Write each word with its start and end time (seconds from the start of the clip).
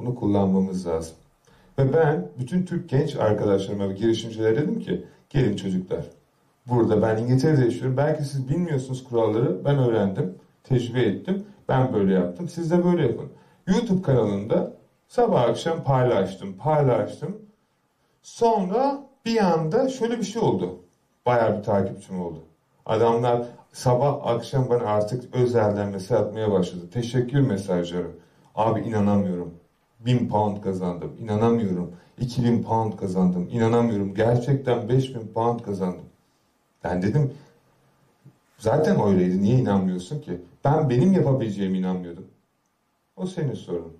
Bunu 0.00 0.14
kullanmamız 0.14 0.86
lazım. 0.86 1.16
Ve 1.78 1.92
ben 1.92 2.28
bütün 2.38 2.64
Türk 2.64 2.88
genç 2.88 3.16
arkadaşlarıma 3.16 3.88
ve 3.88 3.92
girişimcilere 3.92 4.56
dedim 4.56 4.80
ki 4.80 5.04
gelin 5.30 5.56
çocuklar. 5.56 6.04
Burada 6.66 7.02
ben 7.02 7.16
İngiltere'de 7.16 7.64
yaşıyorum. 7.64 7.96
Belki 7.96 8.24
siz 8.24 8.48
bilmiyorsunuz 8.48 9.04
kuralları. 9.04 9.64
Ben 9.64 9.78
öğrendim. 9.78 10.34
Tecrübe 10.64 11.00
ettim. 11.00 11.44
Ben 11.68 11.92
böyle 11.92 12.14
yaptım. 12.14 12.48
Siz 12.48 12.70
de 12.70 12.84
böyle 12.84 13.06
yapın. 13.06 13.28
YouTube 13.66 14.02
kanalında 14.02 14.72
sabah 15.08 15.42
akşam 15.42 15.84
paylaştım, 15.84 16.56
paylaştım. 16.56 17.38
Sonra 18.22 19.02
bir 19.24 19.52
anda 19.52 19.88
şöyle 19.88 20.18
bir 20.18 20.24
şey 20.24 20.42
oldu. 20.42 20.78
Bayağı 21.26 21.58
bir 21.58 21.62
takipçim 21.62 22.20
oldu. 22.20 22.38
Adamlar 22.86 23.42
sabah 23.72 24.26
akşam 24.26 24.70
bana 24.70 24.84
artık 24.84 25.34
özelden 25.34 25.88
mesaj 25.88 26.20
atmaya 26.20 26.52
başladı. 26.52 26.90
Teşekkür 26.92 27.40
mesajları. 27.40 28.10
Abi 28.54 28.80
inanamıyorum. 28.80 29.59
1000 30.00 30.28
pound 30.28 30.60
kazandım. 30.62 31.16
İnanamıyorum. 31.18 31.94
2000 32.18 32.62
pound 32.62 32.96
kazandım. 32.96 33.48
İnanamıyorum. 33.50 34.14
Gerçekten 34.14 34.88
5000 34.88 35.32
pound 35.34 35.60
kazandım. 35.60 36.04
Ben 36.84 37.02
dedim 37.02 37.32
zaten 38.58 39.06
öyleydi. 39.06 39.42
Niye 39.42 39.58
inanmıyorsun 39.58 40.20
ki? 40.20 40.40
Ben 40.64 40.90
benim 40.90 41.12
yapabileceğime 41.12 41.78
inanmıyordum. 41.78 42.26
O 43.16 43.26
senin 43.26 43.54
sorun. 43.54 43.92